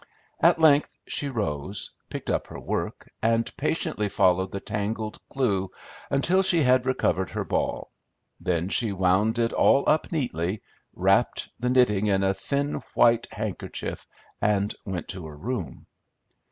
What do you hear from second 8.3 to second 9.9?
then she wound it all